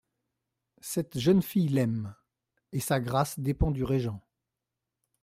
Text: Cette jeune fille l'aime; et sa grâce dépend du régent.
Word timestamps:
Cette 0.81 1.19
jeune 1.19 1.43
fille 1.43 1.67
l'aime; 1.67 2.15
et 2.71 2.79
sa 2.79 2.99
grâce 2.99 3.39
dépend 3.39 3.69
du 3.69 3.83
régent. 3.83 4.19